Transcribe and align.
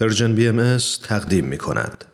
پرژن 0.00 0.34
بی 0.34 0.48
ام 0.48 0.76
تقدیم 1.08 1.44
می 1.44 1.58
کند. 1.58 2.04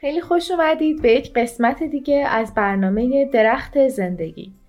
خیلی 0.00 0.20
خوش 0.20 0.50
اومدید 0.50 1.02
به 1.02 1.12
یک 1.12 1.32
قسمت 1.32 1.82
دیگه 1.82 2.26
از 2.28 2.54
برنامه 2.54 3.30
درخت 3.32 3.88
زندگی 3.88 4.63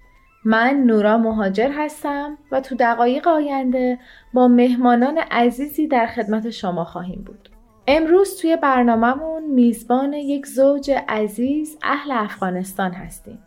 من 0.46 0.84
نورا 0.86 1.18
مهاجر 1.18 1.70
هستم 1.72 2.38
و 2.52 2.62
تو 2.62 2.76
دقایق 2.76 3.28
آینده 3.28 4.00
با 4.34 4.48
مهمانان 4.48 5.18
عزیزی 5.18 5.88
در 5.88 6.08
خدمت 6.08 6.50
شما 6.50 6.84
خواهیم 6.84 7.24
بود. 7.26 7.50
امروز 7.88 8.42
توی 8.42 8.56
برنامهمون 8.56 9.44
میزبان 9.44 10.14
یک 10.14 10.48
زوج 10.48 10.92
عزیز 11.08 11.78
اهل 11.84 12.12
افغانستان 12.12 12.92
هستیم 12.92 13.40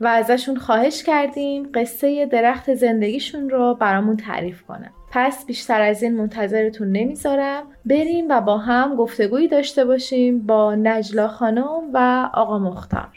و 0.00 0.06
ازشون 0.06 0.56
خواهش 0.56 1.02
کردیم 1.02 1.68
قصه 1.74 2.26
درخت 2.26 2.74
زندگیشون 2.74 3.50
رو 3.50 3.74
برامون 3.74 4.16
تعریف 4.16 4.62
کنن. 4.62 4.90
پس 5.10 5.46
بیشتر 5.46 5.80
از 5.80 6.02
این 6.02 6.16
منتظرتون 6.16 6.88
نمی‌ذارم 6.88 7.62
بریم 7.84 8.26
و 8.30 8.40
با 8.40 8.58
هم 8.58 8.96
گفتگویی 8.96 9.48
داشته 9.48 9.84
باشیم 9.84 10.46
با 10.46 10.74
نجلا 10.74 11.28
خانم 11.28 11.80
و 11.92 12.30
آقا 12.34 12.58
مختار 12.58 13.08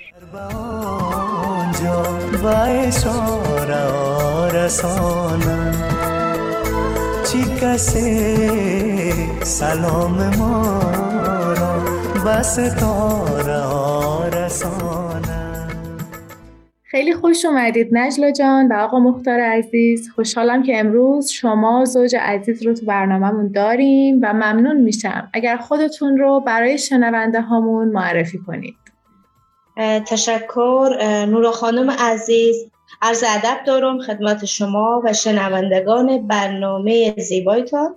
سلام 9.44 10.36
ما 10.38 10.81
تاره 12.80 14.47
خیلی 16.84 17.14
خوش 17.14 17.45
اومدید 17.45 17.89
نجلا 17.91 18.31
جان 18.31 18.67
و 18.67 18.73
آقا 18.73 19.00
مختار 19.00 19.39
عزیز. 19.39 20.09
خوشحالم 20.16 20.64
که 20.64 20.80
امروز 20.80 21.30
شما 21.30 21.86
زوج 21.86 22.16
عزیز 22.16 22.66
رو 22.66 22.73
تو 22.73 22.86
برنامهمون 22.86 23.52
داریم 23.52 24.19
و 24.23 24.34
ممنون 24.34 24.81
میشم. 24.81 25.30
اگر 25.34 25.58
خودتون 25.58 26.17
رو 26.17 26.39
برای 26.39 26.78
شنونده 26.78 27.41
هامون 27.41 27.88
معرفی 27.88 28.38
کنید. 28.38 28.87
تشکر. 30.06 30.89
نورا 31.30 31.52
خانم 31.52 31.92
عزیز 31.92 32.56
عرض 33.02 33.23
ادب 33.28 33.64
دارم 33.66 34.00
خدمت 34.00 34.45
شما 34.45 35.02
و 35.06 35.14
شنوندگان 35.14 36.28
برنامه 36.28 37.16
زیبایتان. 37.17 37.95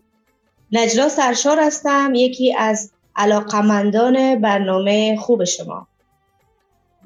نجلا 0.73 1.09
سرشار 1.09 1.61
هستم 1.61 2.13
یکی 2.15 2.55
از 2.57 2.93
علاقمندان 3.17 4.41
برنامه 4.41 5.17
خوب 5.17 5.45
شما. 5.45 5.87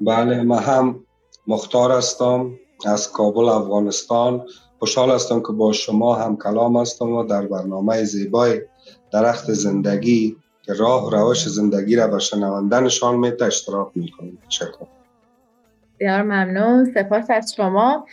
بله 0.01 0.41
ما 0.41 0.59
هم 0.59 0.99
مختار 1.47 1.91
هستم 1.91 2.51
از 2.85 3.11
کابل 3.11 3.49
افغانستان. 3.49 4.45
خوشحال 4.79 5.11
هستم 5.11 5.39
که 5.39 5.53
با 5.53 5.71
شما 5.71 6.15
هم 6.15 6.37
کلام 6.37 6.77
هستم 6.77 7.11
و 7.11 7.23
در 7.23 7.41
برنامه 7.41 8.03
زیبای 8.03 8.61
درخت 9.11 9.53
زندگی 9.53 10.37
که 10.65 10.73
راه 10.73 11.11
روش 11.11 11.47
زندگی 11.47 11.95
را 11.95 12.07
به 12.07 12.19
شنوندنشان 12.19 13.15
میت 13.15 13.41
اشتراک 13.41 13.87
می‌کنم 13.95 14.37
تشکر 14.47 14.85
بسیار 15.95 16.21
ممنون. 16.21 16.93
سپاس 16.93 17.25
از 17.29 17.53
شما. 17.55 18.05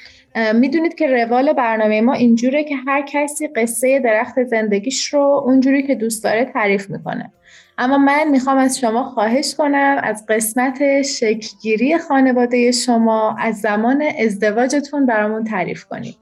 می‌دونید 0.54 0.94
که 0.94 1.06
روال 1.06 1.52
برنامه 1.52 2.00
ما 2.00 2.12
اینجوره 2.12 2.64
که 2.64 2.76
هر 2.76 3.02
کسی 3.02 3.48
قصه 3.48 4.00
درخت 4.00 4.44
زندگیش 4.44 5.14
رو 5.14 5.42
اونجوری 5.44 5.86
که 5.86 5.94
دوست 5.94 6.24
داره 6.24 6.44
تعریف 6.44 6.90
می‌کنه. 6.90 7.32
اما 7.78 7.98
من 7.98 8.28
می‌خوام 8.30 8.56
از 8.56 8.78
شما 8.78 9.04
خواهش 9.04 9.54
کنم 9.54 10.00
از 10.02 10.24
قسمت 10.28 11.02
شکلگیری 11.02 11.98
خانواده 11.98 12.70
شما 12.72 13.36
از 13.38 13.60
زمان 13.60 14.04
ازدواجتون 14.20 15.06
برامون 15.06 15.44
تعریف 15.44 15.84
کنید. 15.84 16.16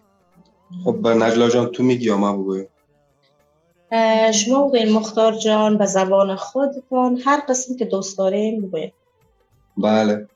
خب 0.84 1.08
نجلا 1.08 1.48
جان 1.48 1.66
تو 1.66 1.82
میگی 1.82 2.06
یا 2.06 2.16
من 2.16 2.32
بگویم؟ 2.32 2.66
شما 4.32 4.66
بگوین 4.66 4.92
مختار 4.92 5.32
جان 5.32 5.78
به 5.78 5.86
زبان 5.86 6.36
خودتون 6.36 7.20
هر 7.24 7.42
قسم 7.48 7.76
که 7.76 7.84
دوست 7.84 8.18
داریم 8.18 8.60
بگوین 8.60 8.92
بله. 9.76 10.28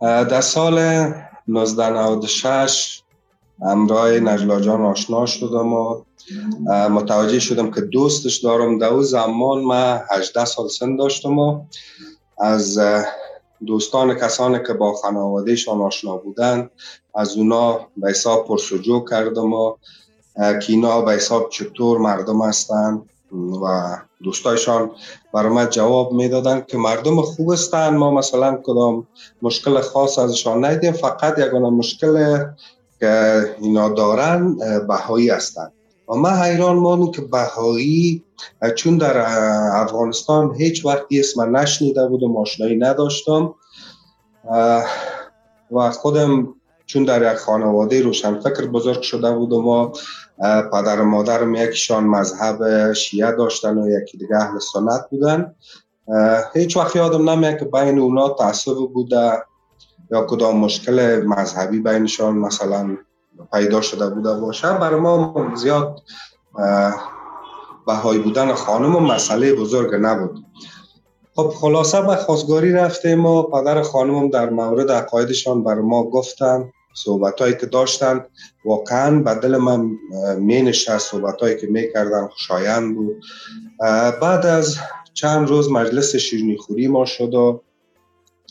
در 0.00 0.40
سال 0.40 0.78
1996 0.78 3.02
امرای 3.62 4.20
نجلا 4.20 4.60
جان 4.60 4.82
آشنا 4.82 5.26
شدم 5.26 5.72
و 5.72 6.02
متوجه 6.68 7.38
شدم 7.38 7.70
که 7.70 7.80
دوستش 7.80 8.36
دارم 8.36 8.78
در 8.78 9.00
زمان 9.00 9.64
من 9.64 10.00
18 10.10 10.44
سال 10.44 10.68
سن 10.68 10.96
داشتم 10.96 11.38
و 11.38 11.64
از 12.38 12.78
دوستان 13.66 14.14
کسانی 14.14 14.58
که 14.66 14.72
با 14.72 14.92
خانوادهشان 14.92 15.80
آشنا 15.80 16.16
بودن 16.16 16.70
از 17.14 17.36
اونا 17.36 17.80
به 17.96 18.10
حساب 18.10 18.46
پرسجو 18.46 19.04
کردم 19.10 19.52
و 19.52 19.76
که 20.36 20.66
اینا 20.68 21.00
به 21.00 21.12
حساب 21.12 21.48
چطور 21.50 21.98
مردم 21.98 22.42
هستن 22.42 23.02
و 23.62 23.96
دوستایشان 24.24 24.90
برای 25.34 25.52
من 25.52 25.70
جواب 25.70 26.12
می‌دادن 26.12 26.64
که 26.68 26.78
مردم 26.78 27.22
خوب 27.22 27.52
هستن 27.52 27.96
ما 27.96 28.10
مثلا 28.10 28.60
کدام 28.64 29.06
مشکل 29.42 29.80
خاص 29.80 30.18
ازشان 30.18 30.64
ندیدیم 30.64 30.92
فقط 30.92 31.38
یگانه 31.38 31.70
مشکل 31.70 32.44
که 33.00 33.54
اینا 33.60 33.88
دارن 33.88 34.56
بهایی 34.88 35.30
هستند 35.30 35.72
و 36.08 36.14
من 36.14 36.42
حیران 36.42 36.76
مانم 36.76 37.10
که 37.10 37.22
بهایی 37.22 38.24
چون 38.76 38.98
در 38.98 39.18
افغانستان 39.82 40.54
هیچ 40.54 40.86
وقتی 40.86 41.20
اسم 41.20 41.56
نشنیده 41.56 42.08
بود 42.08 42.22
و 42.22 42.28
ماشنایی 42.28 42.76
نداشتم 42.76 43.54
و 45.70 45.90
خودم 45.90 46.54
چون 46.86 47.04
در 47.04 47.32
یک 47.32 47.38
خانواده 47.38 48.02
روشن 48.02 48.40
فکر 48.40 48.66
بزرگ 48.66 49.02
شده 49.02 49.32
بود 49.32 49.52
و 49.52 49.62
ما 49.62 49.92
پدر 50.42 51.00
و 51.00 51.04
مادرم 51.04 51.54
یکیشان 51.54 52.04
مذهب 52.04 52.92
شیعه 52.92 53.32
داشتن 53.32 53.78
و 53.78 54.00
یکی 54.00 54.18
دیگه 54.18 54.36
اهل 54.36 54.58
سنت 54.58 55.06
بودن. 55.10 55.54
هیچ 56.54 56.76
وقت 56.76 56.96
یادم 56.96 57.30
نمیاد 57.30 57.58
که 57.58 57.64
بین 57.64 57.98
اونا 57.98 58.28
تعصب 58.28 58.74
بوده 58.94 59.42
یا 60.10 60.26
کدام 60.26 60.56
مشکل 60.56 61.22
مذهبی 61.26 61.80
بینشان 61.80 62.34
مثلا 62.34 62.96
پیدا 63.52 63.80
شده 63.80 64.10
بوده 64.10 64.34
باشه. 64.34 64.72
برای 64.72 65.00
ما 65.00 65.52
زیاد 65.54 66.02
بهای 67.86 68.18
بودن 68.18 68.54
خانم 68.54 68.96
و 68.96 69.00
مسئله 69.00 69.54
بزرگ 69.54 69.94
نبود. 70.00 70.44
خب 71.36 71.48
خلاصه 71.48 72.02
به 72.02 72.16
خواستگاری 72.16 72.72
رفتیم 72.72 73.26
و 73.26 73.42
پدر 73.42 73.82
خانمم 73.82 74.28
در 74.28 74.50
مورد 74.50 74.90
عقایدشان 74.90 75.64
بر 75.64 75.74
ما 75.74 76.02
گفتن. 76.02 76.72
صحبت 76.94 77.40
هایی 77.40 77.54
که 77.54 77.66
داشتن. 77.66 78.24
واقعا 78.64 79.20
به 79.20 79.34
دل 79.34 79.56
من 79.56 79.90
می 80.38 80.62
نشست 80.62 81.10
صحبت 81.10 81.40
هایی 81.40 81.56
که 81.56 81.66
می 81.66 81.92
کردن 81.92 82.26
خوشایند 82.26 82.94
بود. 82.94 83.22
بعد 84.20 84.46
از 84.46 84.76
چند 85.14 85.48
روز 85.48 85.70
مجلس 85.70 86.16
شیرنی 86.16 86.56
خوری 86.56 86.88
ما 86.88 87.04
شد 87.04 87.60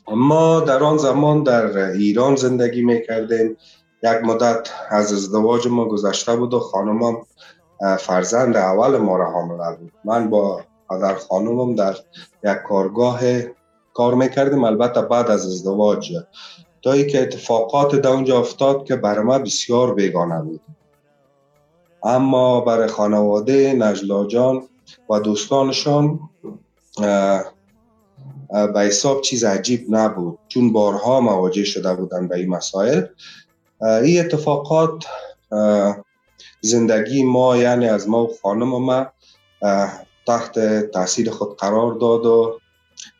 ما 0.08 0.60
در 0.60 0.84
آن 0.84 0.98
زمان 0.98 1.44
در 1.44 1.78
ایران 1.78 2.36
زندگی 2.36 2.82
می 2.82 3.02
کردیم. 3.08 3.58
یک 4.04 4.24
مدت 4.24 4.70
از 4.90 5.14
ازدواج 5.14 5.68
ما 5.68 5.86
گذشته 5.86 6.36
بود 6.36 6.54
و 6.54 6.60
خانمم 6.60 7.18
فرزند 8.00 8.58
اول 8.58 8.98
ما 8.98 9.18
را 9.18 9.32
حامله 9.32 9.78
بود 9.78 9.92
من 10.06 10.30
با 10.30 10.62
پدر 10.90 11.16
خانمم 11.16 11.76
در 11.76 11.96
یک 12.44 12.58
کارگاه 12.68 13.20
کار 13.94 14.16
می‌کردیم 14.16 14.64
البته 14.64 15.02
بعد 15.02 15.32
از 15.32 15.46
ازدواج 15.46 16.14
تا 16.84 17.04
که 17.04 17.22
اتفاقات 17.22 17.96
در 17.96 18.10
اونجا 18.10 18.40
افتاد 18.40 18.86
که 18.86 18.96
برای 18.96 19.26
ما 19.26 19.40
بسیار 19.40 19.94
بیگانه 19.94 20.42
بود. 20.42 20.62
اما 22.04 22.62
برای 22.62 22.88
خانواده 22.88 23.74
نجلا 23.74 24.26
جان 24.26 24.68
و 25.10 25.20
دوستانشان 25.20 26.20
به 28.50 28.82
حساب 28.82 29.22
چیز 29.22 29.44
عجیب 29.44 29.86
نبود. 29.90 30.40
چون 30.48 30.74
بارها 30.74 31.22
مواجه 31.22 31.64
شده 31.64 31.94
بودن 31.94 32.28
به 32.28 32.36
این 32.36 32.50
مسائل. 32.50 33.06
این 33.82 34.20
اتفاقات 34.20 35.06
زندگی 36.62 37.24
ما 37.24 37.58
یعنی 37.58 37.88
از 37.88 38.10
ما 38.10 38.24
و 38.24 38.30
خانم 38.44 38.70
ما 38.70 39.06
تحت 40.28 40.60
تاثیر 40.92 41.32
خود 41.32 41.58
قرار 41.58 41.94
داد 41.94 42.26
و 42.26 42.60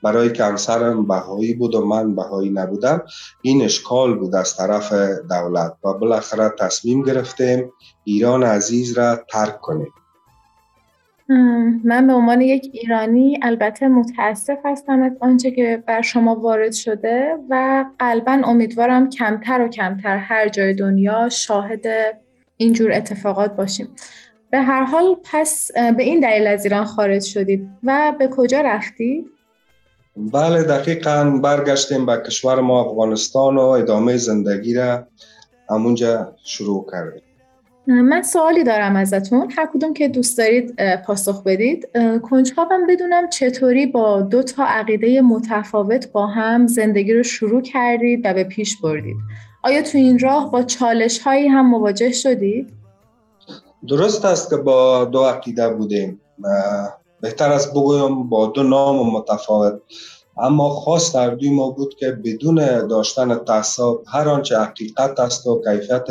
برای 0.04 0.32
که 0.32 0.44
همسرم 0.44 1.08
بهایی 1.08 1.54
بود 1.54 1.76
و 1.76 1.86
من 1.86 2.16
بهایی 2.16 2.50
نبودم. 2.50 3.02
این 3.42 3.62
اشکال 3.62 4.16
بود 4.16 4.36
از 4.36 4.58
طرف 4.58 4.94
دولت 5.30 5.74
و 5.84 5.94
بالاخره 5.94 6.54
تصمیم 6.60 7.04
گرفتیم 7.04 7.72
ایران 8.04 8.44
عزیز 8.44 8.98
را 8.98 9.20
ترک 9.30 9.62
کنیم. 9.62 9.94
من 11.84 12.08
به 12.08 12.14
عنوان 12.14 12.42
یک 12.42 12.70
ایرانی 12.74 13.40
البته 13.42 13.88
متاسف 13.88 14.58
هستم 14.66 15.02
از 15.02 15.12
آنچه 15.20 15.52
که 15.52 15.84
بر 15.88 16.02
شما 16.02 16.36
وارد 16.36 16.72
شده 16.72 17.38
و 17.50 17.86
قلبا 18.00 18.42
امیدوارم 18.46 19.10
کمتر 19.10 19.62
و 19.62 19.68
کمتر 19.68 20.18
هر 20.18 20.48
جای 20.48 20.74
دنیا 20.74 21.30
شاهد 21.30 21.86
اینجور 22.58 22.92
اتفاقات 22.92 23.56
باشیم. 23.56 23.88
به 24.50 24.62
هر 24.62 24.84
حال 24.84 25.16
پس 25.32 25.72
به 25.98 26.04
این 26.04 26.20
دلیل 26.20 26.48
از 26.48 26.66
ایران 26.66 26.86
خارج 26.86 27.24
شدید. 27.24 27.70
و 27.84 28.14
به 28.20 28.28
کجا 28.28 28.62
رفتید؟ 28.62 29.26
بله 30.18 30.64
دقیقا 30.64 31.40
برگشتیم 31.44 32.06
به 32.06 32.22
کشور 32.26 32.62
ما 32.62 32.82
افغانستان 32.82 33.58
و 33.58 33.62
ادامه 33.62 34.18
زندگی 34.18 34.74
را 34.74 35.08
همونجا 35.70 36.36
شروع 36.44 36.88
کردیم. 36.92 37.22
من 37.88 38.22
سوالی 38.22 38.64
دارم 38.64 38.96
ازتون. 38.96 39.52
هر 39.58 39.70
کدوم 39.74 39.94
که 39.94 40.08
دوست 40.08 40.38
دارید 40.38 40.76
پاسخ 41.08 41.44
بدید. 41.44 41.88
کنجکاوم 42.22 42.88
بدونم 42.90 43.30
چطوری 43.30 43.86
با 43.86 44.22
دو 44.22 44.44
تا 44.44 44.66
عقیده 44.66 45.22
متفاوت 45.22 46.12
با 46.12 46.28
هم 46.28 46.68
زندگی 46.68 47.14
رو 47.14 47.24
شروع 47.24 47.62
کردید 47.62 48.22
و 48.24 48.34
به 48.34 48.44
پیش 48.44 48.82
بردید. 48.82 49.18
آیا 49.64 49.82
تو 49.82 49.98
این 49.98 50.20
راه 50.20 50.52
با 50.52 50.64
چالش 50.64 51.20
هایی 51.20 51.48
هم 51.48 51.70
مواجه 51.70 52.12
شدید؟ 52.12 52.74
درست 53.88 54.26
است 54.26 54.50
که 54.50 54.58
با 54.58 55.06
دو 55.06 55.24
عقیده 55.24 55.70
بودیم. 55.70 56.22
بهتر 57.24 57.52
است 57.52 57.72
بگویم 57.72 58.30
با 58.30 58.48
دو 58.48 58.64
نام 58.64 59.10
متفاوت. 59.10 59.82
اما 60.38 60.70
خاص 60.70 61.16
در 61.16 61.30
دوی 61.30 61.50
ما 61.50 61.70
بود 61.70 61.96
که 61.96 62.12
بدون 62.12 62.88
داشتن 62.88 63.36
تعصب 63.36 63.94
هر 64.08 64.30
آنچه 64.30 64.60
حقیقت 64.60 65.20
است 65.20 65.48
و 65.48 65.62
کیفیت 65.64 66.08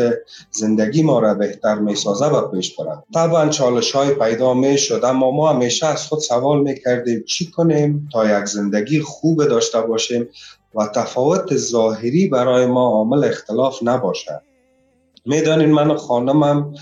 زندگی 0.50 1.02
ما 1.02 1.18
را 1.18 1.34
بهتر 1.34 1.74
می 1.74 1.94
سازه 1.94 2.26
و 2.26 2.48
پیش 2.48 2.76
برد. 2.76 3.04
طبعا 3.14 3.48
چالش 3.48 3.92
های 3.92 4.14
پیدا 4.14 4.54
می 4.54 4.78
شد 4.78 5.00
اما 5.04 5.30
ما 5.30 5.52
همیشه 5.52 5.86
از 5.86 6.06
خود 6.06 6.18
سوال 6.18 6.60
می 6.60 6.74
کردیم 6.84 7.24
چی 7.26 7.50
کنیم 7.50 8.08
تا 8.12 8.38
یک 8.38 8.44
زندگی 8.44 9.00
خوب 9.00 9.44
داشته 9.44 9.80
باشیم 9.80 10.28
و 10.74 10.86
تفاوت 10.94 11.56
ظاهری 11.56 12.28
برای 12.28 12.66
ما 12.66 12.86
عامل 12.86 13.24
اختلاف 13.24 13.78
نباشد. 13.82 14.42
می‌دانین 15.26 15.72
من 15.72 15.90
و 15.90 15.96
خانمم 15.96 16.74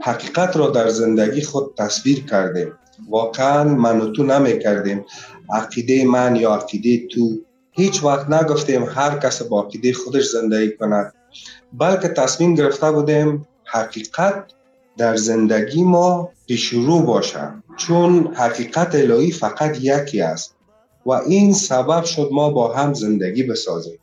حقیقت 0.00 0.56
را 0.56 0.70
در 0.70 0.88
زندگی 0.88 1.42
خود 1.42 1.74
تصویر 1.76 2.26
کردیم. 2.26 2.72
واقعا 3.08 3.64
من 3.64 4.00
و 4.00 4.12
تو 4.12 4.22
نمی 4.22 4.58
کردیم 4.58 5.04
عقیده 5.50 6.04
من 6.04 6.36
یا 6.36 6.54
عقیده 6.54 7.06
تو 7.06 7.38
هیچ 7.70 8.04
وقت 8.04 8.30
نگفتیم 8.30 8.84
هر 8.84 9.18
کس 9.18 9.42
با 9.42 9.62
عقیده 9.62 9.92
خودش 9.92 10.28
زندگی 10.28 10.76
کند. 10.76 11.14
بلکه 11.72 12.08
تصمیم 12.08 12.54
گرفته 12.54 12.90
بودیم 12.90 13.46
حقیقت 13.64 14.44
در 14.96 15.16
زندگی 15.16 15.82
ما 15.82 16.30
پیشرو 16.46 17.00
باشد 17.00 17.52
چون 17.76 18.34
حقیقت 18.34 18.94
الهی 18.94 19.32
فقط 19.32 19.78
یکی 19.80 20.20
است 20.20 20.54
و 21.06 21.10
این 21.10 21.52
سبب 21.52 22.04
شد 22.04 22.28
ما 22.32 22.50
با 22.50 22.74
هم 22.74 22.94
زندگی 22.94 23.42
بسازیم. 23.42 23.98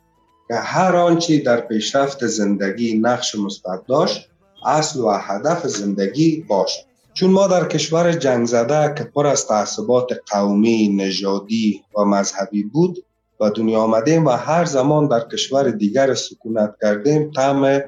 که 0.48 0.54
هر 0.54 0.96
آنچه 0.96 1.38
در 1.38 1.60
پیشرفت 1.60 2.26
زندگی 2.26 2.98
نقش 2.98 3.34
مثبت 3.34 3.86
داشت 3.88 4.28
اصل 4.66 5.00
و 5.00 5.10
هدف 5.10 5.66
زندگی 5.66 6.44
باشد 6.48 6.95
چون 7.16 7.30
ما 7.30 7.46
در 7.46 7.68
کشور 7.68 8.12
جنگ 8.12 8.46
زده 8.46 8.94
که 8.98 9.04
پر 9.04 9.26
از 9.26 9.46
تعصبات 9.46 10.06
قومی، 10.32 10.88
نژادی 10.88 11.82
و 11.98 12.04
مذهبی 12.04 12.62
بود 12.62 13.04
و 13.40 13.50
دنیا 13.50 13.80
آمدیم 13.80 14.26
و 14.26 14.30
هر 14.30 14.64
زمان 14.64 15.08
در 15.08 15.20
کشور 15.20 15.70
دیگر 15.70 16.14
سکونت 16.14 16.74
کردیم 16.82 17.30
طعم 17.30 17.80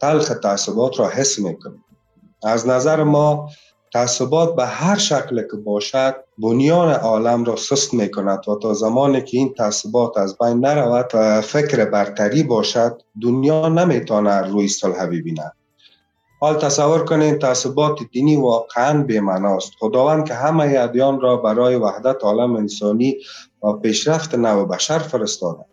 تلخ 0.00 0.32
تعصبات 0.42 1.00
را 1.00 1.08
حس 1.08 1.38
می‌کنیم. 1.38 1.84
از 2.42 2.66
نظر 2.66 3.02
ما 3.02 3.50
تعصبات 3.92 4.56
به 4.56 4.66
هر 4.66 4.98
شکل 4.98 5.42
که 5.42 5.56
باشد 5.56 6.14
بنیان 6.38 6.92
عالم 6.92 7.44
را 7.44 7.56
سست 7.56 7.94
می 7.94 8.10
کند 8.10 8.48
و 8.48 8.58
تا 8.62 8.74
زمانی 8.74 9.22
که 9.22 9.36
این 9.38 9.54
تعصبات 9.54 10.18
از 10.18 10.38
بین 10.38 10.66
نرود 10.66 11.10
و 11.14 11.40
فکر 11.40 11.84
برتری 11.84 12.42
باشد 12.42 13.02
دنیا 13.22 13.68
نمی‌تونه 13.68 14.40
روی 14.42 14.68
صلح 14.68 15.06
ببیند 15.06 15.52
حال 16.40 16.58
تصور 16.58 17.04
کنید 17.04 17.38
تعصبات 17.38 17.98
دینی 18.12 18.36
واقعا 18.36 19.02
بی‌معناست. 19.02 19.72
خداوند 19.78 20.28
که 20.28 20.34
همه 20.34 20.74
ادیان 20.78 21.20
را 21.20 21.36
برای 21.36 21.76
وحدت 21.76 22.24
عالم 22.24 22.56
انسانی 22.56 23.16
و 23.62 23.72
پیشرفت 23.72 24.34
نو 24.34 24.64
بشر 24.64 24.98
فرستاده. 24.98 25.64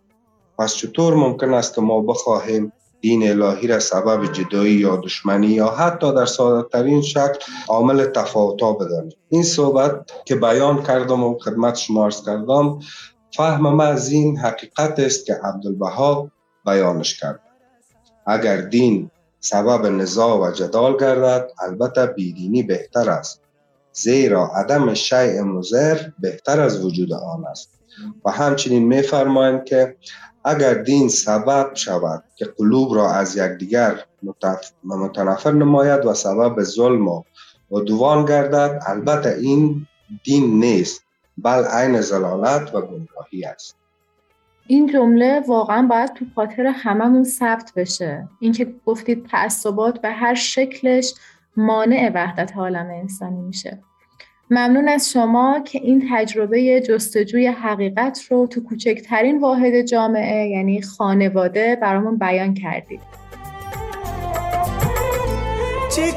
پس 0.58 0.74
چطور 0.74 1.14
ممکن 1.14 1.54
است 1.54 1.74
که 1.74 1.80
ما 1.80 2.00
بخواهیم 2.00 2.72
دین 3.00 3.28
الهی 3.28 3.66
را 3.66 3.80
سبب 3.80 4.32
جدایی 4.32 4.74
یا 4.74 4.96
دشمنی 4.96 5.46
یا 5.46 5.68
حتی 5.68 6.14
در 6.14 6.26
ساده 6.26 6.68
ترین 6.68 7.02
شکل 7.02 7.38
عامل 7.68 8.04
تفاوتا 8.04 8.72
بدانیم؟ 8.72 9.12
این 9.28 9.42
صحبت 9.42 10.12
که 10.24 10.34
بیان 10.34 10.82
کردم 10.82 11.24
و 11.24 11.38
خدمت 11.38 11.76
شما 11.76 12.04
ارز 12.04 12.24
کردم 12.24 12.78
فهم 13.36 13.68
ما 13.68 13.82
از 13.82 14.10
این 14.10 14.38
حقیقت 14.38 14.98
است 14.98 15.26
که 15.26 15.34
عبدالبها 15.44 16.30
بیانش 16.66 17.20
کرد. 17.20 17.40
اگر 18.26 18.60
دین 18.60 19.10
سبب 19.44 19.86
نزاع 19.86 20.48
و 20.48 20.52
جدال 20.52 20.96
گردد 20.96 21.50
البته 21.60 22.06
بیدینی 22.06 22.62
بهتر 22.62 23.10
است. 23.10 23.40
زیرا 23.92 24.46
عدم 24.46 24.94
شیء 24.94 25.42
مزر 25.42 26.00
بهتر 26.18 26.60
از 26.60 26.84
وجود 26.84 27.12
آن 27.12 27.46
است. 27.46 27.70
و 28.24 28.30
همچنین 28.30 28.84
میفرمایند 28.84 29.64
که 29.64 29.96
اگر 30.44 30.74
دین 30.74 31.08
سبب 31.08 31.70
شود 31.74 32.24
که 32.36 32.44
قلوب 32.44 32.94
را 32.94 33.10
از 33.10 33.36
یکدیگر 33.36 34.04
متنفر 34.84 35.52
نماید 35.52 36.06
و 36.06 36.14
سبب 36.14 36.62
ظلم 36.62 37.08
و 37.08 37.22
دوان 37.86 38.24
گردد 38.24 38.82
البته 38.86 39.36
این 39.40 39.86
دین 40.24 40.60
نیست 40.60 41.02
بل 41.38 41.64
عین 41.64 42.00
زلالت 42.00 42.74
و 42.74 42.80
گمراهی 42.80 43.44
است. 43.44 43.76
این 44.66 44.86
جمله 44.86 45.40
واقعا 45.48 45.86
باید 45.86 46.12
تو 46.12 46.24
خاطر 46.34 46.66
هممون 46.66 47.24
ثبت 47.24 47.72
بشه. 47.76 48.28
اینکه 48.40 48.74
گفتید 48.86 49.26
تعصبات 49.26 50.00
به 50.00 50.10
هر 50.10 50.34
شکلش 50.34 51.14
مانع 51.56 52.10
وحدت 52.14 52.56
عالم 52.56 52.90
انسانی 52.90 53.40
میشه. 53.40 53.78
ممنون 54.50 54.88
از 54.88 55.10
شما 55.10 55.60
که 55.60 55.78
این 55.78 56.08
تجربه 56.12 56.80
جستجوی 56.80 57.46
حقیقت 57.46 58.20
رو 58.30 58.46
تو 58.46 58.60
کوچکترین 58.64 59.40
واحد 59.40 59.82
جامعه 59.82 60.48
یعنی 60.48 60.82
خانواده 60.82 61.76
برامون 61.82 62.18
بیان 62.18 62.54
کردید. 62.54 63.00
چه 65.96 66.12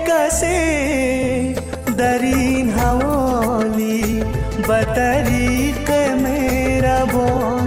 در 1.97 2.19
این 2.21 2.69
حوالی 2.69 4.23
به 4.67 4.85
طریق 4.95 5.91
مهربانی 6.21 7.66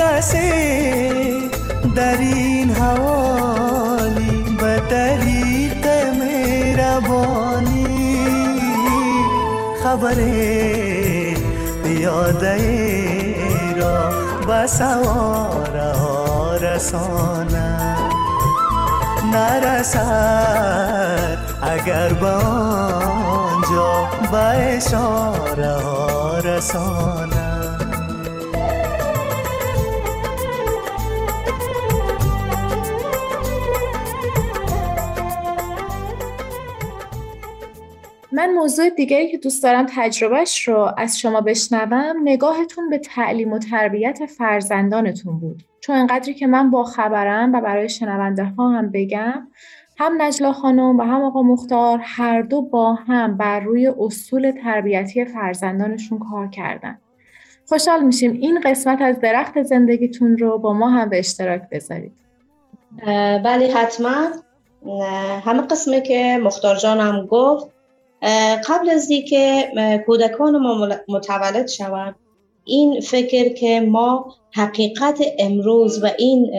کسی 0.00 1.50
در 1.96 2.16
این 2.18 2.70
حوالی 2.70 4.56
به 4.60 4.82
طریق 4.90 5.86
مهربانی 6.18 7.86
خبر 9.84 10.14
پیاده 11.84 12.56
را 13.80 14.10
به 14.46 14.66
سواره 14.66 15.92
ها 15.92 16.56
رسانه 16.56 17.96
نرسد 19.32 20.58
اگر 21.62 22.12
به 22.12 22.28
آنجا 22.28 24.08
به 24.30 24.38
اشاره 24.76 25.72
ها 25.72 26.38
من 38.50 38.56
موضوع 38.56 38.90
دیگری 38.90 39.30
که 39.30 39.38
دوست 39.38 39.62
دارم 39.62 39.86
تجربهش 39.96 40.68
رو 40.68 40.92
از 40.96 41.18
شما 41.18 41.40
بشنوم 41.40 42.16
نگاهتون 42.24 42.90
به 42.90 42.98
تعلیم 42.98 43.52
و 43.52 43.58
تربیت 43.58 44.26
فرزندانتون 44.26 45.40
بود. 45.40 45.62
چون 45.80 45.96
انقدری 45.96 46.34
که 46.34 46.46
من 46.46 46.70
با 46.70 46.84
خبرم 46.84 47.52
و 47.52 47.60
برای 47.60 47.88
شنونده 47.88 48.44
ها 48.44 48.68
هم 48.68 48.90
بگم 48.90 49.48
هم 49.98 50.22
نجلا 50.22 50.52
خانم 50.52 50.98
و 50.98 51.02
هم 51.02 51.22
آقا 51.22 51.42
مختار 51.42 52.00
هر 52.02 52.42
دو 52.42 52.62
با 52.62 52.94
هم 52.94 53.36
بر 53.36 53.60
روی 53.60 53.86
اصول 53.86 54.52
تربیتی 54.64 55.24
فرزندانشون 55.24 56.18
کار 56.18 56.48
کردن. 56.48 56.98
خوشحال 57.66 58.04
میشیم 58.04 58.32
این 58.32 58.60
قسمت 58.60 59.02
از 59.02 59.20
درخت 59.20 59.62
زندگیتون 59.62 60.38
رو 60.38 60.58
با 60.58 60.72
ما 60.72 60.88
هم 60.88 61.08
به 61.08 61.18
اشتراک 61.18 61.62
بذارید. 61.70 62.12
بله 63.44 63.72
حتما. 63.74 64.26
همه 65.44 65.62
قسمی 65.62 66.02
که 66.02 66.40
مختار 66.42 66.76
جانم 66.76 67.26
گفت 67.26 67.79
قبل 68.68 68.90
از 68.90 69.08
که 69.28 69.72
کودکان 70.06 70.58
ما 70.58 70.88
متولد 71.08 71.68
شوند 71.68 72.14
این 72.64 73.00
فکر 73.00 73.54
که 73.54 73.80
ما 73.80 74.34
حقیقت 74.54 75.18
امروز 75.38 76.04
و 76.04 76.10
این 76.18 76.50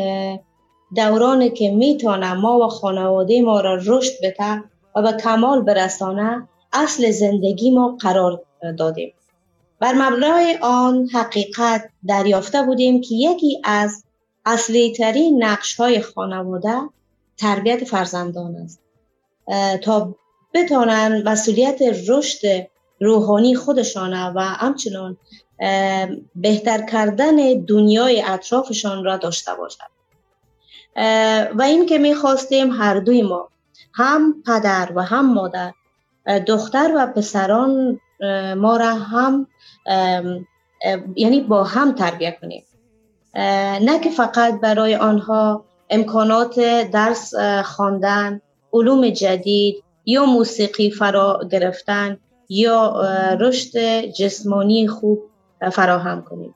دورانی 0.96 1.50
که 1.50 1.72
می‌تونه 1.72 2.34
ما 2.34 2.60
و 2.60 2.68
خانواده 2.68 3.42
ما 3.42 3.62
را 3.62 3.80
رشد 3.86 4.14
بده 4.24 4.64
و 4.96 5.02
به 5.02 5.14
کمال 5.24 5.62
برسانه 5.62 6.48
اصل 6.74 7.12
زندگی 7.12 7.72
ما 7.72 7.98
قرار 8.00 8.42
دادیم. 8.78 9.14
بر 9.80 9.94
مبنای 9.94 10.58
آن 10.62 11.08
حقیقت 11.14 11.90
دریافته 12.08 12.64
بودیم 12.64 13.02
که 13.02 13.16
یکی 13.16 13.62
از 13.64 14.04
اصلی 14.46 14.92
ترین 14.92 15.44
نقش 15.44 15.76
های 15.76 16.02
خانواده 16.02 16.80
تربیت 17.38 17.84
فرزندان 17.84 18.56
است. 18.56 18.82
تا 19.84 20.16
بتانن 20.54 21.24
مسئولیت 21.30 21.82
رشد 22.08 22.68
روحانی 23.00 23.56
خودشانه 23.56 24.32
و 24.36 24.40
همچنان 24.40 25.18
بهتر 26.36 26.86
کردن 26.86 27.36
دنیای 27.68 28.22
اطرافشان 28.22 29.04
را 29.04 29.18
داشته 29.18 29.52
باشد 29.56 29.92
و 31.56 31.62
این 31.62 31.86
که 31.86 31.98
می‌خواستیم 31.98 32.72
هر 32.72 33.00
دوی 33.00 33.22
ما 33.22 33.50
هم 33.94 34.44
پدر 34.46 34.92
و 34.96 35.02
هم 35.02 35.34
مادر 35.34 35.74
دختر 36.48 36.92
و 36.98 37.08
پسران 37.08 38.00
ما 38.58 38.78
را 38.78 38.96
هم 38.96 39.48
یعنی 41.16 41.42
با 41.42 41.64
هم 41.64 41.92
تربیت 41.92 42.40
کنیم. 42.40 42.64
نه 43.86 44.00
که 44.00 44.10
فقط 44.10 44.60
برای 44.60 44.96
آنها 44.96 45.66
امکانات 45.90 46.60
درس 46.92 47.34
خواندن 47.64 48.42
علوم 48.74 49.10
جدید 49.10 49.84
یا 50.06 50.26
موسیقی 50.26 50.92
فرا 50.92 51.40
گرفتن 51.52 52.18
یا 52.50 53.02
رشد 53.40 54.02
جسمانی 54.02 54.88
خوب 54.88 55.22
فراهم 55.72 56.22
کنیم. 56.22 56.56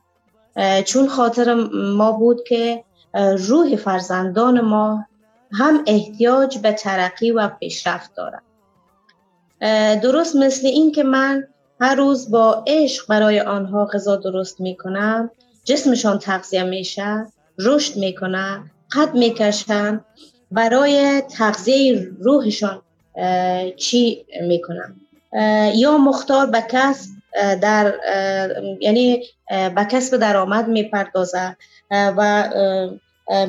چون 0.86 1.08
خاطر 1.08 1.54
ما 1.74 2.12
بود 2.12 2.44
که 2.48 2.84
روح 3.38 3.76
فرزندان 3.76 4.62
ما 4.62 5.06
هم 5.52 5.84
احتیاج 5.88 6.58
به 6.58 6.72
ترقی 6.72 7.32
و 7.32 7.48
پیشرفت 7.48 8.12
دارد. 8.16 8.44
درست 10.02 10.36
مثل 10.36 10.68
این 10.68 10.92
که 10.92 11.04
من 11.04 11.48
هر 11.82 11.96
روز 11.96 12.32
با 12.32 12.64
عشق 12.68 13.08
برای 13.08 13.40
آنها 13.40 13.86
غذا 13.86 14.16
درست 14.16 14.62
می 14.62 14.76
کنم 14.76 15.32
جسمشان 15.64 16.20
تغذیه 16.20 16.64
میشه 16.64 17.26
رشد 17.60 17.98
می‌کنه 17.98 18.72
قد 18.92 19.14
می‌کشن 19.14 20.06
برای 20.52 21.22
تغذیه 21.22 22.12
روحشان 22.20 22.82
چی 23.78 24.26
می‌کنم؟ 24.42 24.96
یا 25.76 25.98
مختار 25.98 26.46
به 26.46 26.64
کسب 26.70 27.10
در 27.62 27.94
یعنی 28.82 29.24
به 29.50 29.88
کسب 29.92 30.18
درآمد 30.18 30.68
می‌پردازه 30.68 31.58
و 31.92 32.50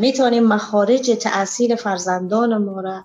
می‌تونیم 0.00 0.46
مخارج 0.46 1.10
تاثیر 1.10 1.74
فرزندان 1.74 2.56
ما 2.56 2.80
را 2.80 3.04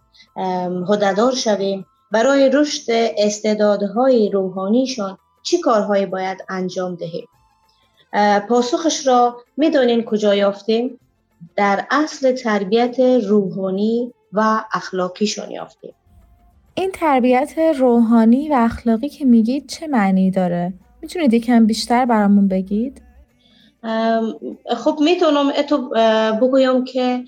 هددار 0.90 1.36
شویم. 1.36 1.86
برای 2.12 2.50
رشد 2.54 2.92
استعدادهای 3.18 4.30
روحانیشان 4.30 5.18
چی 5.44 5.62
کارهایی 5.62 6.06
باید 6.06 6.44
انجام 6.50 6.96
دهیم؟ 6.96 7.28
پاسخش 8.50 9.08
را 9.08 9.38
می‌دانین 9.58 10.04
کجا 10.04 10.36
یافتیم؟ 10.36 11.00
در 11.56 11.86
اصل 11.92 12.32
تربیت 12.32 13.00
روحانی 13.00 14.14
و 14.34 14.64
اخلاقیشان 14.74 15.52
یافتیم. 15.52 15.94
این 16.76 16.92
تربیت 16.92 17.54
روحانی 17.78 18.50
و 18.50 18.54
اخلاقی 18.54 19.10
که 19.10 19.26
میگید 19.26 19.70
چه 19.70 19.88
معنی 19.88 20.32
داره؟ 20.32 20.74
می‌تونید 21.02 21.34
یکم 21.34 21.66
بیشتر 21.66 22.06
برامون 22.06 22.48
بگید؟ 22.48 23.02
خب 24.78 24.98
می‌تونم 25.02 25.52
اتو 25.58 25.90
بگویم 26.42 26.84
که 26.84 27.24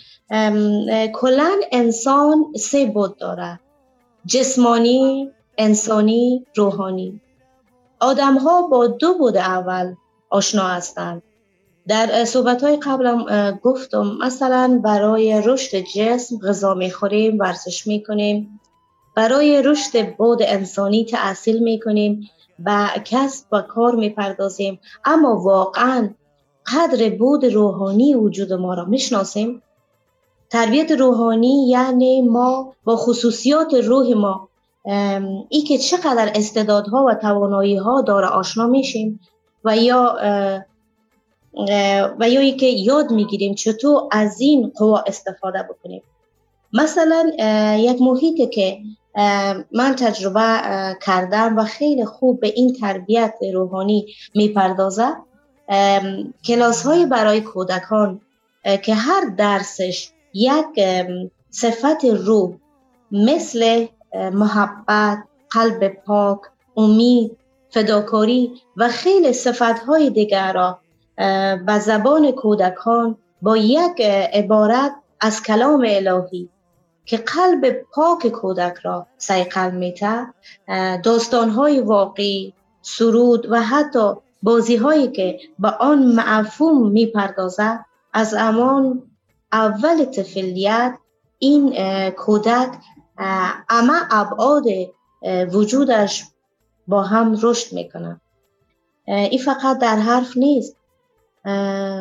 کلا 1.14 1.52
انسان 1.72 2.46
سه 2.56 2.86
بود 2.86 3.18
داره 3.18 3.60
جسمانی، 4.26 5.30
انسانی، 5.58 6.46
روحانی 6.56 7.22
آدم 8.00 8.38
ها 8.38 8.62
با 8.62 8.88
دو 8.88 9.18
بود 9.18 9.38
اول 9.38 9.96
آشنا 10.30 10.68
هستند 10.68 11.24
در 11.88 12.26
صحبت 12.26 12.64
های 12.64 12.78
قبلم 12.78 13.52
گفتم 13.64 14.18
مثلا 14.22 14.82
برای 14.84 15.42
رشد 15.46 15.78
جسم 15.78 16.38
غذا 16.38 16.74
می‌خوریم 16.74 17.40
ورزش 17.40 17.88
می‌کنیم 17.88 18.60
برای 19.16 19.62
رشد 19.62 20.16
بود 20.16 20.40
انسانی 20.42 21.06
تحصیل 21.06 21.64
می‌کنیم 21.64 22.30
و 22.66 22.90
کسب 23.06 23.46
و 23.52 23.62
کار 23.62 23.96
می‌پردازیم. 23.96 24.80
اما 25.06 25.36
واقعا 25.36 26.10
قدر 26.68 27.10
بود 27.10 27.46
روحانی 27.46 28.16
وجود 28.16 28.54
ما 28.54 28.74
را. 28.74 28.86
می‌شناسیم؟ 28.86 29.62
تربیت 30.50 30.92
روحانی 30.92 31.70
یعنی 31.70 32.22
ما 32.22 32.74
با 32.84 32.96
خصوصیات 32.96 33.74
روح 33.74 34.14
ما 34.14 34.50
ای 35.50 35.62
که 35.62 35.78
چقدر 35.78 36.32
استعدادها 36.36 37.06
و 37.06 37.14
توانایی 37.14 37.76
ها 37.76 38.02
داره 38.02 38.28
آشنا 38.28 38.68
میشیم 38.68 39.20
و 39.64 39.78
یا 39.78 40.18
و 42.20 42.30
یا 42.30 42.42
ای 42.42 42.52
که 42.52 42.66
یاد 42.66 43.12
می‌گیریم 43.12 43.54
چطور 43.54 44.08
از 44.12 44.42
این 44.42 44.72
قوا 44.78 45.04
استفاده 45.08 45.64
بکنیم. 45.70 46.02
مثلا 46.74 47.32
یک 47.78 48.02
محیط 48.02 48.50
که 48.50 48.78
من 49.72 49.96
تجربه 50.00 50.62
کردم 51.02 51.58
و 51.58 51.64
خیلی 51.64 52.06
خوب 52.06 52.40
به 52.40 52.48
این 52.48 52.74
تربیت 52.74 53.34
روحانی 53.54 54.06
می‌پردازه 54.36 55.08
کلاس 56.46 56.86
های 56.86 57.06
برای 57.06 57.42
کودکان 57.42 58.22
که 58.84 58.96
هر 58.96 59.22
درسش 59.38 60.10
یک 60.34 60.80
صفت 61.50 62.06
روح 62.06 62.54
مثل 63.12 63.86
محبت، 64.14 65.24
قلب 65.50 65.88
پاک، 65.88 66.40
امید، 66.78 67.38
فداکاری 67.70 68.62
و 68.78 68.90
خیلی 68.90 69.32
های 69.88 70.10
دیگر 70.10 70.54
را 70.54 70.80
به 71.66 71.80
زبان 71.80 72.32
کودکان 72.32 73.18
با 73.42 73.58
یک 73.58 74.02
عبارت 74.34 74.92
از 75.22 75.44
کلام 75.44 75.86
الهی 75.88 76.50
که 77.06 77.18
قلب 77.18 77.72
پاک 77.92 78.28
کودک 78.28 78.74
را 78.84 79.08
سیقل 79.18 79.72
میته 79.72 80.28
های 81.56 81.82
واقعی 81.82 82.54
سرود 82.82 83.52
و 83.52 83.62
حتی 83.62 84.14
بازی 84.44 84.76
هایی 84.76 85.12
که 85.12 85.40
به 85.60 85.70
آن 85.70 86.06
معفوم 86.06 86.92
می‌پردازد 86.92 87.86
از 88.14 88.34
امان 88.34 89.04
اول 89.52 90.06
طفلیت 90.06 90.98
این 91.40 91.76
کودک 92.10 92.72
اما 93.70 93.96
ابعاد 94.12 94.66
وجودش 95.54 96.24
با 96.88 97.04
هم 97.04 97.38
رشد 97.42 97.74
می‌کنه 97.74 98.22
این 99.08 99.40
فقط 99.40 99.80
در 99.80 99.96
حرف 99.96 100.38
نیست. 100.38 100.76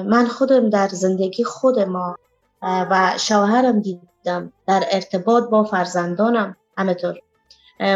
من 0.04 0.26
خودم 0.26 0.71
در 0.71 0.88
زندگی 0.88 1.44
خود 1.44 1.80
ما 1.80 2.16
و 2.62 3.14
شوهرم 3.16 3.81
دیدم 3.81 4.52
در 4.66 4.83
ارتباط 4.90 5.50
با 5.50 5.64
فرزندانم 5.64 6.57
همطور 6.78 7.14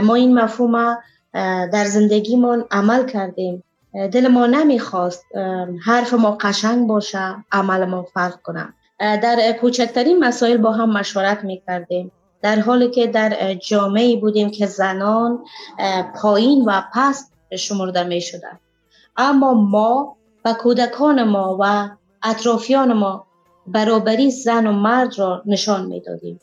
ما 0.03 0.15
این 0.15 0.39
مفهوم 0.39 0.99
در 1.73 1.85
زندگیمان 1.85 2.65
عمل 2.71 3.07
کردیم. 3.07 3.63
دل 4.13 4.29
ما 4.29 4.47
نمی‌خواست 4.47 5.25
حرف 5.85 6.15
ما 6.15 6.31
قشنگ 6.41 6.87
باشه 6.87 7.45
عمل 7.53 7.85
ما 7.85 8.03
فرق 8.03 8.43
کنه. 8.43 8.75
در 8.99 9.53
کوچکترین 9.61 10.25
مسائل 10.25 10.57
با 10.57 10.73
هم 10.73 10.91
مشورت 10.91 11.45
می‌کردیم. 11.45 12.13
در 12.43 12.61
حالی 12.61 12.91
که 12.91 13.07
در 13.07 13.55
جامعه 13.55 14.17
بودیم 14.17 14.51
که 14.51 14.67
زنان 14.67 15.45
پایین 16.23 16.65
و 16.65 16.83
پست 16.95 17.33
شمرده 17.59 18.03
می 18.03 18.21
شدن. 18.21 18.59
اما 19.17 19.55
ما 19.55 20.17
و 20.45 20.53
کودکان 20.53 21.23
ما 21.23 21.57
و 21.61 21.89
اطرافیان 22.23 22.93
ما 22.93 23.26
برابری 23.69 24.31
زن 24.31 24.67
و 24.67 24.73
مرد 24.73 25.19
را 25.19 25.43
نشان 25.47 25.87
می‌دادیم. 25.87 26.41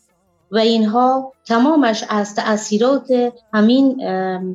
و 0.52 0.58
اینها 0.58 1.34
تمامش 1.46 2.04
از 2.10 2.36
تاثیرات 2.36 3.08
همین 3.54 3.98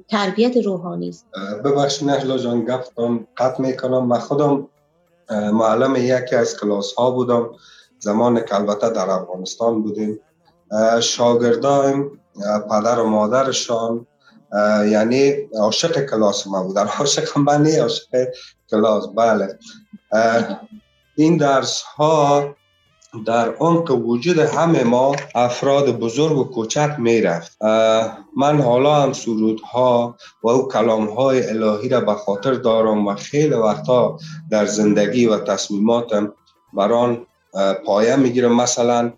تربیت 0.08 0.56
روحانی 0.56 1.08
است. 1.08 1.26
ببخشید 1.64 2.08
نهلا 2.08 2.38
جان 2.38 2.64
گفتم 2.64 3.26
قطع 3.37 3.62
می‌کنم. 3.62 4.06
من 4.06 4.18
خودم 4.18 4.68
معلم 5.30 5.96
یکی 5.96 6.37
از 6.37 6.60
کلاس 6.60 6.94
ها 6.94 7.10
بودم. 7.10 7.50
زمان 7.98 8.44
که 8.44 8.54
البته 8.54 8.90
در 8.90 9.10
افغانستان 9.10 9.82
بودیم. 9.82 10.20
شاگردایم 11.00 12.20
پدر 12.70 12.98
و 12.98 13.06
مادرشان. 13.06 14.06
یعنی 14.87 15.32
عاشق 15.58 16.06
کلاس 16.06 16.46
ما 16.46 16.62
بودن 16.62 16.87
عاشق 16.98 17.38
من 17.38 17.66
عاشق 17.66 18.06
کلاس. 18.70 19.08
بله. 19.16 19.58
این 21.16 21.37
درس 21.37 21.82
ها 21.82 22.54
در 23.26 23.54
عمق 23.54 23.90
وجود 23.90 24.38
همه 24.38 24.84
ما 24.84 25.16
افراد 25.34 25.98
بزرگ 25.98 26.38
و 26.38 26.44
کوچک 26.44 26.94
می 26.98 27.20
رفت. 27.20 27.62
من 28.36 28.60
حالا 28.60 28.94
هم 28.94 29.12
سرود 29.12 29.60
ها 29.60 30.16
و 30.42 30.48
او 30.48 30.68
کلام 30.68 31.06
های 31.06 31.48
الهی 31.48 31.88
را 31.88 32.00
به 32.00 32.14
خاطر 32.14 32.54
دارم 32.54 33.06
و 33.06 33.14
خیلی 33.14 33.54
وقتا 33.54 34.18
در 34.50 34.66
زندگی 34.66 35.26
و 35.26 35.38
تصمیماتم 35.38 36.32
بران 36.72 37.26
پایه 37.86 38.16
می‌گیرم 38.16 38.56
مثلا 38.56 39.12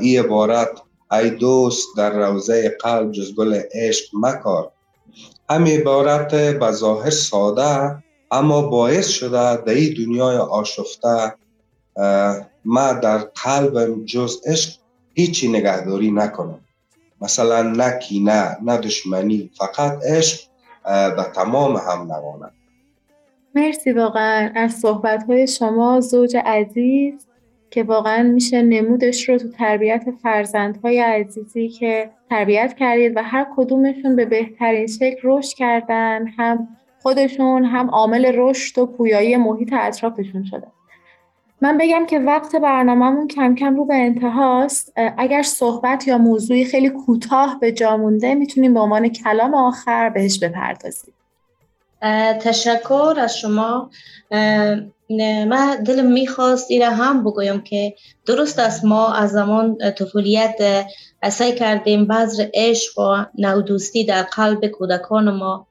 ای 0.00 0.16
عبارت 0.16 0.68
ای 1.12 1.30
دوست 1.30 1.88
در 1.96 2.10
روزه 2.10 2.76
قلب 2.80 3.12
جز 3.12 3.34
گل 3.34 3.60
عشق 3.74 4.04
مکار. 4.12 4.70
همین 5.50 5.80
عبارت 5.80 6.34
به 6.34 6.70
ظاهر 6.70 7.10
ساده 7.10 8.02
اما 8.30 8.62
باعث 8.62 9.08
شده 9.08 9.56
در 9.56 9.74
این 9.74 9.94
دنیای 9.94 10.36
آشفته 10.36 11.34
ما 12.68 12.92
در 12.92 13.18
قلبم 13.18 14.04
جز 14.04 14.36
عشق 14.46 14.70
هیچی 15.14 15.48
نگهداری 15.48 16.10
نکنم. 16.10 16.60
مثلا 17.20 17.62
نه 17.62 17.98
کینه 17.98 18.56
نه 18.62 18.76
دشمنی 18.76 19.50
فقط 19.58 19.98
عشق 20.04 20.40
به 20.84 21.26
تمام 21.34 21.76
هم 21.76 22.02
نوانم 22.02 22.50
مرسی 23.54 23.92
واقعا 23.92 24.52
از 24.54 24.72
صحبت 24.72 25.24
های 25.28 25.46
شما 25.46 26.00
زوج 26.00 26.36
عزیز 26.36 27.26
که 27.70 27.82
واقعا 27.82 28.22
میشه 28.22 28.62
نمودش 28.62 29.28
رو 29.28 29.38
تو 29.38 29.48
تربیت 29.48 30.04
فرزندهای 30.22 31.00
عزیزی 31.00 31.68
که 31.68 32.10
تربیت 32.30 32.74
کردید 32.78 33.12
و 33.16 33.22
هر 33.22 33.46
کدومشون 33.56 34.16
به 34.16 34.24
بهترین 34.24 34.86
شکل 34.86 35.18
رشد 35.22 35.56
کردن 35.56 36.26
هم 36.26 36.68
خودشون 37.02 37.64
هم 37.64 37.90
عامل 37.90 38.32
رشد 38.34 38.78
و 38.78 38.86
پویایی 38.86 39.36
محیط 39.36 39.72
اطرافشون 39.72 40.44
شده. 40.44 40.66
من 41.60 41.78
بگم 41.78 42.06
که 42.06 42.18
وقت 42.18 42.56
برنامهمون 42.56 43.28
کم 43.28 43.54
کم 43.54 43.76
رو 43.76 43.84
به 43.84 43.94
انتهاست. 43.94 44.92
اگر 45.18 45.42
صحبت 45.42 46.08
یا 46.08 46.18
موضوعی 46.18 46.64
خیلی 46.64 46.90
کوتاه 46.90 47.58
به 47.60 47.72
جا 47.72 47.96
مونده 47.96 48.34
می‌تونیم 48.34 48.74
به 48.74 48.80
عنوان 48.80 49.08
کلام 49.08 49.54
آخر 49.54 50.08
بهش 50.08 50.38
بپردازیم. 50.38 51.14
تشکر 52.40 53.14
از 53.18 53.38
شما. 53.38 53.90
من 55.48 55.82
دلم 55.86 56.12
می‌خواست 56.12 56.70
ایره 56.70 56.90
هم 56.90 57.24
بگویم 57.24 57.60
که 57.60 57.94
درست 58.26 58.58
است 58.58 58.84
ما 58.84 59.14
از 59.14 59.30
زمان 59.30 59.78
طفولیت 59.98 60.86
سعی 61.28 61.54
کردیم 61.54 62.06
بذر 62.06 62.46
عشق 62.54 62.98
و 62.98 63.24
نودوستی 63.38 64.04
در 64.04 64.22
قلب 64.22 64.66
کودکان 64.66 65.30
ما 65.30 65.66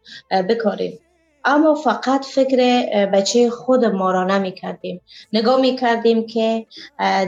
بکاریم. 0.50 1.00
اما 1.48 1.76
فقط 1.76 2.26
فکر 2.26 2.86
بچه 3.06 3.50
خود 3.50 3.86
ما 3.86 4.12
را 4.12 4.24
نمی 4.24 4.52
کردیم 4.52 5.02
نگاه 5.34 5.62
می 5.62 5.76
کردیم 5.76 6.28
که 6.28 6.66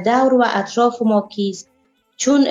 دور 0.05 0.33
و 0.33 0.43
اطراف 0.53 1.01
ما 1.01 1.27
کیست. 1.31 1.69
چون 2.17 2.43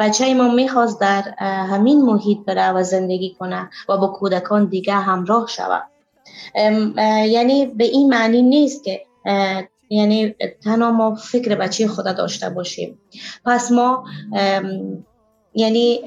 بچه 0.00 0.34
ما 0.34 0.54
می‌خواست 0.54 1.00
در 1.00 1.22
همین 1.40 2.02
محیط 2.02 2.38
بره 2.38 2.72
و 2.72 2.82
زندگی 2.82 3.36
کنه 3.38 3.70
و 3.88 3.96
با 3.96 4.06
کودکان 4.06 4.64
دیگه 4.64 4.94
همراه 4.94 5.46
شود. 5.48 5.86
یعنی 7.26 7.66
به 7.66 7.84
این 7.84 8.08
معنی 8.08 8.42
نیست 8.42 8.84
که 8.84 9.02
یعنی 9.90 10.34
تنها 10.64 10.90
ما 10.90 11.14
فکر 11.14 11.54
بچه 11.54 11.88
خود 11.88 12.16
داشته 12.16 12.50
باشیم. 12.50 12.98
پس 13.44 13.72
ما 13.72 14.04
یعنی 15.54 16.00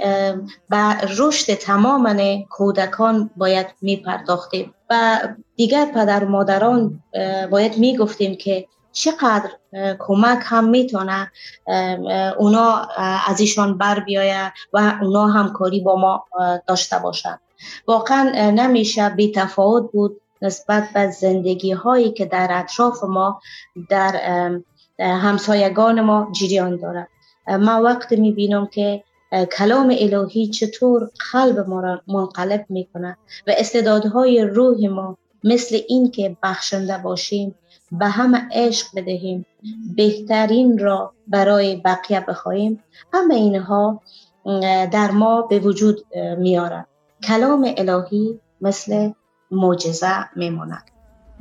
به 0.70 0.98
رشد 1.18 1.54
تماما 1.54 2.16
کودکان 2.50 3.30
باید 3.38 3.68
می 3.82 3.98
پرداختیم 3.98 4.74
و 4.92 5.20
دیگر 5.56 5.86
پدر 5.86 6.24
و 6.26 6.30
مادران 6.30 7.04
باید 7.52 7.78
می 7.78 7.98
گفتیم 7.98 8.36
که 8.36 8.68
چقدر 8.92 9.50
کمک 10.00 10.40
هم 10.44 10.70
می‌تونه 10.70 11.32
اونا 12.38 12.88
از 13.28 13.40
ایشان 13.40 13.78
بر 13.78 14.00
بیایه 14.00 14.54
و 14.74 15.00
اونا 15.02 15.28
همکاری 15.28 15.80
با 15.80 15.96
ما 15.96 16.26
داشته 16.68 17.00
باشند. 17.00 17.40
واقعا 17.88 18.52
نمیشه 18.52 19.10
بی 19.10 19.32
تفاوت 19.32 19.92
بود 19.92 20.22
نسبت 20.42 20.90
به 20.94 21.12
زندگی 21.12 21.72
هایی 21.72 22.12
که 22.12 22.26
در 22.26 22.48
اطراف 22.52 23.04
ما 23.04 23.42
در 23.90 24.16
همسایگان 25.00 26.02
ما 26.02 26.32
جریان 26.32 26.78
دارد. 26.78 27.08
ما 27.48 27.82
وقت 27.82 28.12
می‌بینم 28.12 28.68
که 28.68 29.04
کلام 29.58 29.96
الهی 30.00 30.48
چطور 30.48 31.10
قلب 31.32 31.60
ما 31.60 31.82
را 31.82 32.02
منقلب 32.08 32.66
می‌کنه 32.70 33.18
و 33.48 33.52
استعدادهای 33.58 34.42
روح 34.42 34.88
ما 34.88 35.18
مثل 35.44 35.80
این 35.88 36.12
که 36.12 36.38
بخشنده 36.44 36.98
باشیم 36.98 37.56
به 37.92 38.06
همه 38.06 38.48
عشق 38.52 38.88
بدهیم 38.96 39.46
بهترین 39.96 40.78
را 40.78 41.14
برای 41.28 41.76
بقیه 41.76 42.20
بخواهیم. 42.20 42.84
همه 43.14 43.36
اینها 43.36 44.02
در 44.92 45.12
ما 45.12 45.42
به 45.42 45.60
وجود 45.60 46.06
میارد 46.38 46.88
کلام 47.24 47.74
الهی 47.78 48.40
مثل 48.62 49.12
معجزه 49.52 50.36
میماند. 50.36 50.91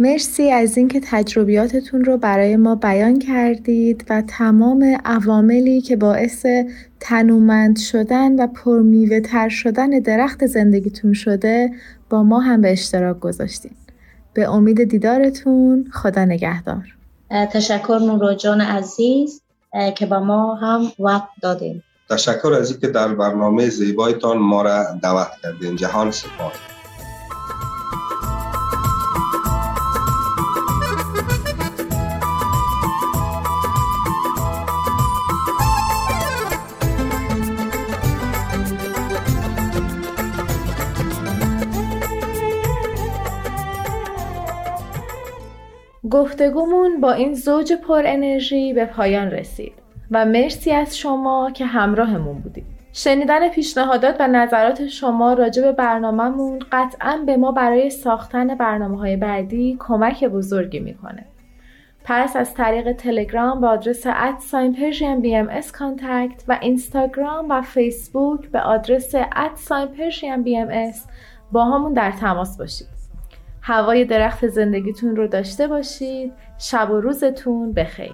مرسی 0.01 0.51
از 0.51 0.77
اینکه 0.77 1.01
تجربیاتتون 1.05 2.05
رو 2.05 2.17
برای 2.17 2.57
ما 2.57 2.75
بیان 2.75 3.19
کردید 3.19 4.07
و 4.11 4.23
تمام 4.29 5.01
عواملی 5.05 5.81
که 5.81 5.97
باعث 5.97 6.47
تنومند 7.01 7.79
شدن 7.79 8.41
و 8.41 8.47
پرمیوه 8.47 9.21
تر 9.21 9.49
شدن 9.49 9.91
درخت 9.91 10.47
زندگیتون 10.47 11.13
شده 11.13 11.71
با 12.11 12.23
ما 12.23 12.41
هم 12.41 12.61
به 12.61 12.73
اشتراک 12.73 13.21
گذاشتین. 13.21 13.73
به 14.35 14.51
امید 14.51 14.85
دیدارتون 14.85 15.91
خدا 15.93 16.25
نگهدار. 16.25 16.97
تشکر 17.31 18.01
نورو 18.03 18.35
جان 18.35 18.61
عزیز 18.61 19.43
که 19.97 20.07
با 20.07 20.21
ما 20.21 20.55
هم 20.55 20.93
وقت 20.99 21.29
دادیم. 21.43 21.83
تشکر 22.11 22.53
از 22.53 22.71
اینکه 22.71 22.89
در 22.89 23.15
برنامه 23.15 23.69
زیبایتان 23.69 24.39
ما 24.39 24.63
را 24.63 24.85
دعوت 25.03 25.31
کردین. 25.43 25.77
جهان 25.77 26.11
سپاس. 26.11 26.80
گفتگومون 46.21 47.01
با 47.01 47.13
این 47.13 47.35
زوج 47.35 47.73
پر 47.73 48.03
انرژی 48.07 48.73
به 48.73 48.85
پایان 48.85 49.31
رسید 49.31 49.73
و 50.11 50.25
مرسی 50.25 50.71
از 50.71 50.99
شما 50.99 51.51
که 51.55 51.67
همراهمون 51.67 52.39
بودید. 52.39 52.65
شنیدن 52.93 53.49
پیشنهادات 53.49 54.17
و 54.21 54.29
نظرات 54.29 54.87
شما 54.87 55.33
راجع 55.33 55.63
به 55.63 55.73
برنامهمون 55.73 56.59
قطعا 56.73 57.23
به 57.27 57.37
ما 57.37 57.53
برای 57.53 57.91
ساختن 57.91 58.55
برنامه 58.55 58.99
های 58.99 59.17
بعدی 59.17 59.77
کمک 59.81 60.25
بزرگی 60.25 60.81
می‌کنه. 60.81 61.25
پس 62.05 62.37
از 62.37 62.55
طریق 62.55 62.93
تلگرام 62.93 63.61
به 63.61 63.67
آدرس 63.67 64.03
at 64.07 64.29
sign 64.29 64.75
Persian 64.75 65.21
BMS 65.21 65.73
contact 65.73 66.45
و 66.49 66.59
اینستاگرام 66.61 67.47
و 67.51 67.63
فیسبوک 67.63 68.51
به 68.51 68.61
آدرس 68.61 69.15
at 69.37 69.54
sign 69.54 69.89
Persian 69.89 70.43
BMS 70.43 71.07
با 71.53 71.65
همون 71.65 71.93
در 71.93 72.11
تماس 72.11 72.59
باشید. 72.59 73.00
هوای 73.63 74.05
درخت 74.05 74.49
زندگیتون 74.49 75.17
رو 75.17 75.27
داشته 75.27 75.67
باشید. 75.67 76.33
شب 76.59 76.91
و 76.91 77.01
روزتون 77.01 77.73
بخیر. 77.73 78.13